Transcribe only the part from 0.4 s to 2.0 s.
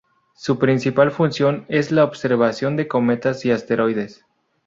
principal función es